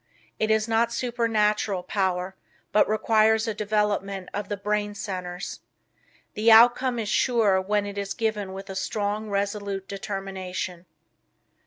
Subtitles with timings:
[0.39, 2.35] It is not supernatural power,
[2.71, 5.59] but requires a development of the brain centers.
[6.33, 10.87] The outcome is sure when it is given with a strong resolute determination.